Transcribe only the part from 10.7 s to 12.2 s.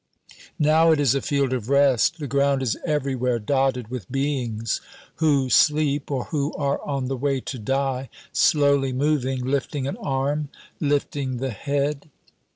lifting the head.